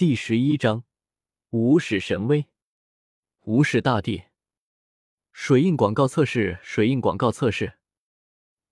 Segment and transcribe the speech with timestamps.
[0.00, 0.84] 第十一章
[1.50, 2.46] 无始神威。
[3.40, 4.22] 无始大帝，
[5.30, 7.74] 水印广告测试，水印广告测试。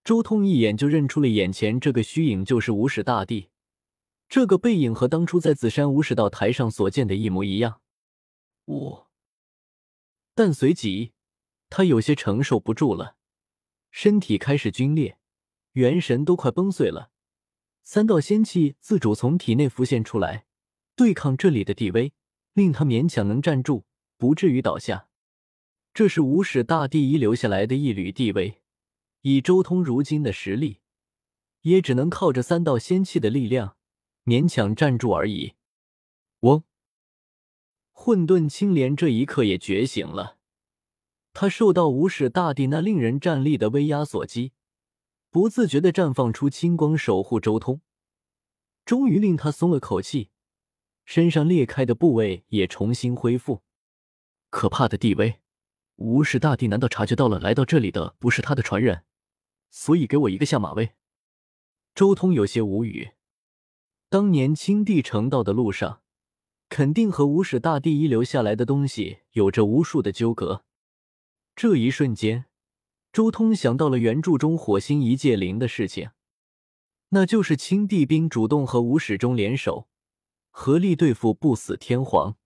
[0.02, 3.50] 周通一眼就认出了眼前这个虚影就是无始大帝，
[4.26, 7.82] 这个背影和当初在紫山无始道台上所见的一模一样。
[8.64, 9.10] 我，
[10.34, 11.12] 但随即
[11.68, 13.16] 他有些承受不住了，
[13.90, 15.18] 身体开始皲裂，
[15.72, 17.10] 元神都快崩碎了。
[17.82, 20.46] 三道仙气自主从体内浮现出来，
[20.98, 22.12] 对抗这里的地威，
[22.54, 23.84] 令他勉强能站住，
[24.16, 25.06] 不至于倒下。
[25.94, 28.60] 这是无始大帝遗留下来的一缕地威，
[29.20, 30.80] 以周通如今的实力，
[31.62, 33.76] 也只能靠着三道仙气的力量
[34.24, 35.52] 勉强站住而已。
[36.40, 36.64] 嗡！
[37.92, 40.38] 混沌青莲这一刻也觉醒了，
[41.32, 44.50] 他受到无始大帝那令人战栗的威压所击。
[45.30, 47.82] 不自觉的绽放出青光，守护周通，
[48.84, 50.30] 终于令他松了口气，
[51.08, 53.62] 身上裂开的部位也重新恢复。
[54.50, 55.40] 可怕的地威，
[55.96, 59.04] 无始大帝难道察觉到了来到这里的不是他的传人，
[59.70, 60.90] 所以给我一个下马威？
[61.94, 63.12] 周通有些无语。
[64.10, 66.02] 当年青帝成道的路上，
[66.68, 70.62] 肯定和无始大帝遗留下来的东西有着无数的纠葛。
[71.56, 72.44] 这一瞬间。
[73.10, 76.10] 周通想到了原著中火星一界灵的事情，
[77.08, 79.88] 那就是青帝兵主动和无始中联手，
[80.50, 82.36] 合力对付不死天皇。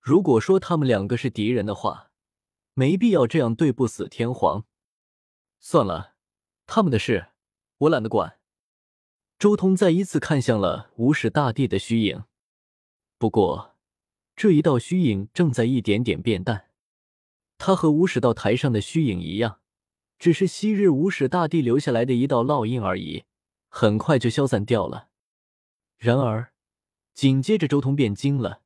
[0.00, 2.10] 如果说他们两个是敌人的话，
[2.74, 4.64] 没必要这样对不死天皇。
[5.60, 6.14] 算了，
[6.66, 7.28] 他们的事
[7.78, 8.38] 我懒得管。
[9.38, 12.24] 周通再一次看向了无始大帝的虚影，
[13.18, 13.76] 不过
[14.36, 16.70] 这一道虚影正在一点点变淡，
[17.58, 19.60] 他和无始道台上的虚影一样。
[20.18, 23.24] 只是昔日无始大帝留下来的一道烙印而已，
[23.68, 25.08] 很快就消散掉了。
[25.98, 26.51] 然而，
[27.14, 28.62] 紧接着周通便惊了，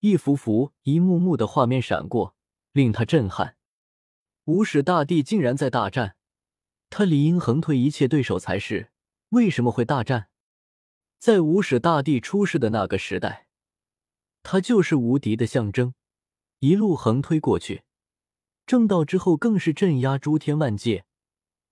[0.00, 2.34] 一幅幅、一幕幕的画面闪过，
[2.72, 3.56] 令他震撼。
[4.44, 6.16] 无始大帝竟然在大战，
[6.90, 8.90] 他理应横推一切对手才是，
[9.30, 10.28] 为什么会大战？
[11.18, 13.48] 在无始大帝出世的那个时代，
[14.42, 15.94] 他就是无敌的象征，
[16.60, 17.82] 一路横推过去。
[18.66, 21.06] 正道之后更是镇压诸天万界，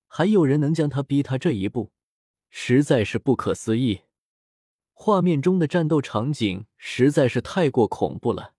[0.08, 1.92] 还有人能将他逼他这一步，
[2.50, 4.00] 实在是不可思议。
[4.98, 8.54] 画面中的战斗场景实在是太过恐怖了，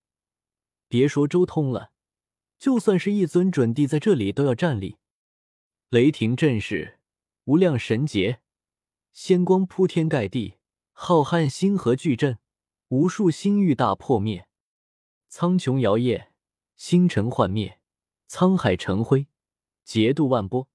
[0.86, 1.90] 别说周通了，
[2.58, 4.98] 就算是一尊准帝在这里都要站立。
[5.90, 7.00] 雷霆震世，
[7.44, 8.40] 无量神劫，
[9.12, 10.54] 仙光铺天盖地，
[10.92, 12.38] 浩瀚星河巨震，
[12.88, 14.48] 无数星域大破灭，
[15.28, 16.28] 苍穹摇曳，
[16.76, 17.80] 星辰幻灭。
[18.28, 19.26] 沧海成灰，
[19.84, 20.68] 劫渡万波，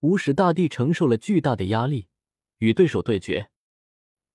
[0.00, 2.08] 无始大帝承受了巨大的压力，
[2.58, 3.50] 与对手对决。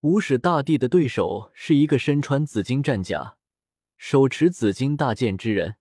[0.01, 3.35] 无始大帝的对手是一个身穿紫金战甲、
[3.97, 5.75] 手持紫金大剑之人，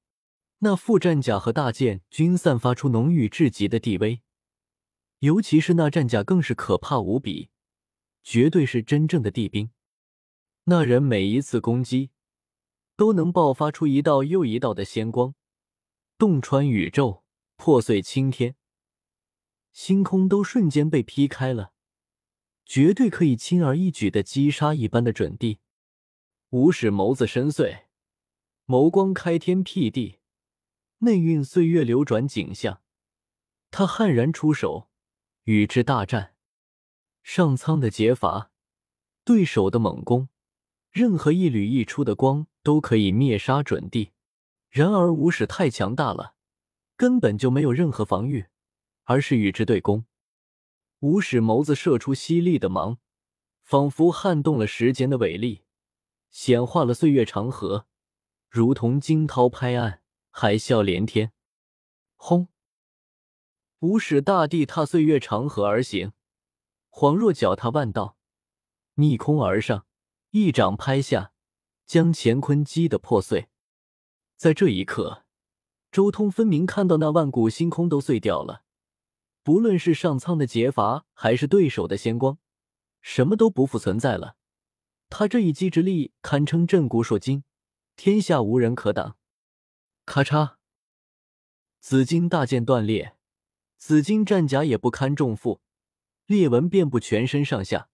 [0.58, 4.20] 那副战甲和大剑均散发出浓郁至极的地威，
[5.20, 7.50] 尤其是那战甲更是可怕无比，
[8.24, 9.70] 绝对是真正的地兵。
[10.64, 12.10] 那人每一次攻击，
[12.96, 15.36] 都能爆发出一道又一道的仙光。
[16.18, 17.22] 洞穿宇宙，
[17.54, 18.56] 破碎青天，
[19.72, 21.70] 星空都瞬间被劈开了，
[22.68, 25.60] 绝对可以轻而易举的击杀一般的准地。
[26.50, 27.84] 无始眸子深邃，
[28.66, 30.18] 眸光开天辟地，
[30.98, 32.82] 内蕴岁月流转景象。
[33.70, 34.90] 他悍然出手，
[35.44, 36.34] 与之大战。
[37.22, 38.50] 上苍的劫法，
[39.24, 40.28] 对手的猛攻，
[40.90, 44.12] 任何一缕溢出的光都可以灭杀准帝。
[44.68, 46.34] 然而无始太强大了，
[46.96, 48.44] 根本就没有任何防御，
[49.04, 50.04] 而是与之对攻。
[51.00, 52.98] 无始眸子射出犀利的芒，
[53.62, 55.62] 仿佛撼动了时间的伟力，
[56.30, 57.86] 显化了岁月长河，
[58.48, 61.32] 如同惊涛拍岸，海啸连天。
[62.16, 62.48] 轰！
[63.78, 66.10] 无始大帝踏岁月长河而行，
[66.90, 68.16] 恍若脚踏万道，
[68.94, 69.86] 逆空而上，
[70.30, 71.32] 一掌拍下，
[71.86, 73.48] 将乾坤击得破碎。
[74.34, 75.24] 在这一刻，
[75.92, 78.64] 周通分明看到那万古星空都碎掉了。
[79.48, 82.36] 不论是上苍的劫罚，还是对手的仙光，
[83.00, 84.36] 什么都不复存在了。
[85.08, 87.44] 他这一击之力，堪称震古烁今，
[87.96, 89.16] 天下无人可挡。
[90.04, 90.56] 咔嚓，
[91.80, 93.16] 紫金大剑断裂，
[93.78, 95.62] 紫金战甲也不堪重负，
[96.26, 97.88] 裂纹遍布全身上下。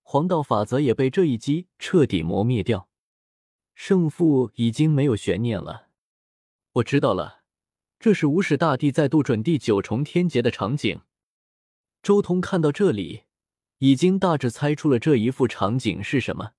[0.00, 2.88] 黄道法则也被这一击彻底磨灭掉。
[3.74, 5.88] 胜负已经没有悬念了。
[6.72, 7.42] 我知道了，
[7.98, 11.00] 这是无始大帝再度准第九重天劫的场景。
[12.02, 13.24] 周通看到这里，
[13.78, 16.52] 已经大致猜出了这一幅场景是什么。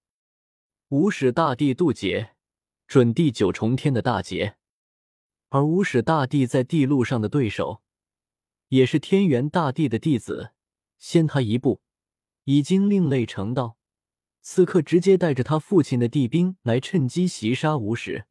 [0.90, 2.32] 无始大帝渡劫，
[2.88, 4.58] 准第九重天的大劫。
[5.50, 7.82] 而无始大帝在地路上的对手，
[8.70, 10.52] 也是天元大帝的弟子，
[10.98, 11.82] 先他一步，
[12.44, 13.78] 已经另类成道。
[14.42, 18.26] 此刻直接带着他父亲的地兵来趁机袭杀无始，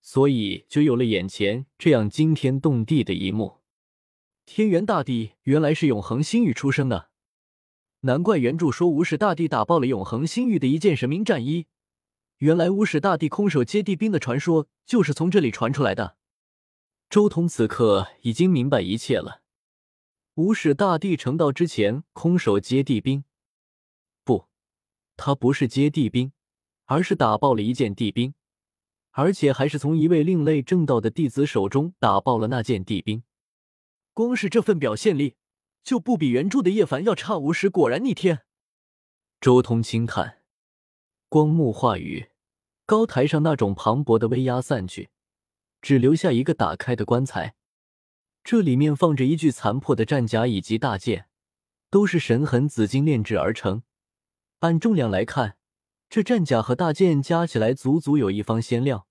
[0.00, 3.58] 所以就有了眼前这样惊天动地的一幕。
[4.46, 7.10] 天元大帝原来是永恒星域出生的，
[8.00, 11.66] 难怪原著说无始大帝打爆了永恒星域的一件神明战衣。
[12.38, 16.16] 原来无始大帝空手接地兵的传说就是从这里传出来的。
[17.10, 19.42] 周通此刻已经明白一切了。
[20.34, 23.24] 无始大帝成道之前空手接地兵，
[24.22, 24.46] 不，
[25.16, 26.30] 他不是接地兵，
[26.84, 28.34] 而是打爆了一件地兵，
[29.18, 33.24] 而且还是从一位另类正道的弟子手中打爆了那件地兵。
[34.14, 35.34] 光是这份表现力，
[35.82, 37.36] 就不比原著的叶凡要差。
[37.36, 38.42] 无始果然逆天。
[39.40, 40.42] 周通轻叹，
[41.28, 42.28] 光幕化雨，
[42.86, 45.10] 高台上那种磅礴的威压散去。
[45.82, 47.56] 只留下一个打开的棺材，
[48.44, 51.26] 这里面放着一具残破的战甲以及大剑，
[51.90, 53.82] 都是神痕紫金炼制而成。
[54.60, 55.56] 按重量来看，
[56.08, 59.07] 这战甲和大剑加起来足足有一方仙料。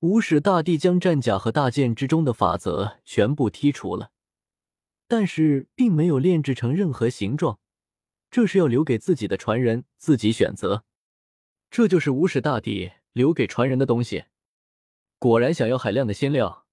[0.00, 4.12] 无始大帝将战甲和大剑之中的法则全部剔除了，
[5.08, 7.58] 但是并没有炼制成任何形状，
[8.30, 10.84] 这是要留给自己的传人自己选择。
[11.68, 14.26] 这就是无始大帝留给传人的东西。
[15.18, 16.64] 果然，想要海量的仙料，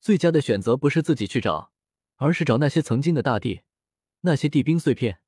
[0.00, 1.72] 最佳的选择不是自己去找，
[2.16, 3.60] 而是找那些曾经的大帝，
[4.22, 5.18] 那些地兵碎片。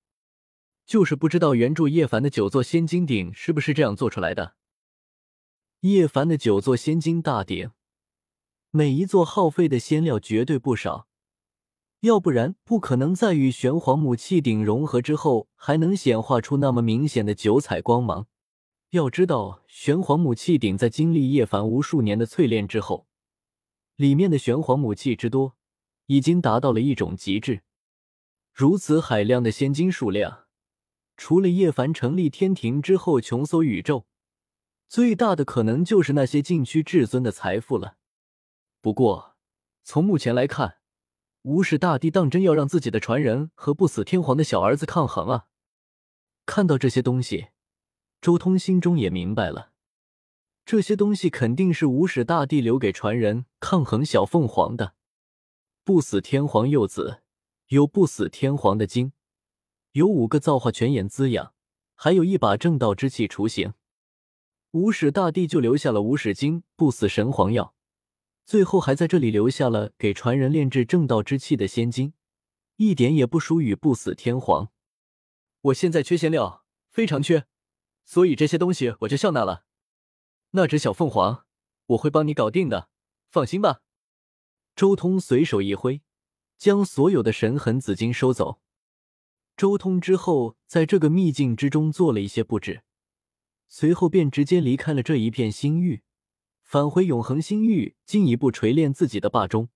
[0.86, 4.56] 就是不知道原著叶凡的九座仙金鼎是不是这样做出来的。
[5.84, 7.70] 叶凡的九座仙金大鼎，
[8.70, 11.08] 每一座耗费的仙料绝对不少，
[12.00, 18.26] 要不然不可能在与玄黄母气鼎融合之后，还能显化出那么明显的九彩光芒。
[18.92, 23.06] 要知道，玄黄母气鼎在经历叶凡无数年的淬炼之后，
[23.96, 25.54] 里面的玄黄母气之多，
[26.06, 27.60] 已经达到了一种极致。
[28.54, 30.44] 如此海量的仙金数量，
[31.18, 34.06] 除了叶凡成立天庭之后穷搜宇宙，
[34.94, 37.96] 最大的可能就是那些禁区至尊的财富了。
[38.80, 39.34] 不过，
[39.82, 40.76] 从目前来看，
[41.42, 45.46] 无始大帝当真要让自己的传人和不死天皇的小儿子抗衡啊！
[46.46, 47.48] 看到这些东西。
[48.20, 49.72] 周通心中也明白了，
[50.64, 54.94] 这些东西肯定是无始大帝留给传人抗衡小凤凰的。
[55.82, 57.22] 不死天皇幼子
[57.66, 59.10] 有不死天皇的精，
[59.90, 61.52] 有五个造化泉眼滋养，
[61.96, 63.74] 还有一把正道之气雏形。
[64.74, 67.76] 无始大帝就留下了无始经、不死神皇药，
[68.44, 72.12] 最后还在这里留下了给传人炼制正道之气的仙金，
[72.74, 74.72] 一点也不输于不死天皇。
[75.60, 77.46] 我现在缺仙料，非常缺。
[78.04, 79.64] 所以这些东西我就笑纳了。
[80.50, 81.46] 那只小凤凰，
[81.86, 82.88] 我会帮你搞定的，
[83.30, 83.82] 放心吧。
[84.74, 86.02] 周通随手一挥，
[86.58, 88.58] 将所有的神痕紫金收走。
[89.56, 92.82] 周通之后，在这个秘境之中做了一些布置，
[93.68, 96.02] 随后便直接离开了这一片星域，
[96.62, 99.68] 返回永恒星域，进一步锤炼自己的霸中。